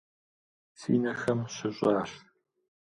[0.79, 2.11] Си нэхэм щыщӏащ.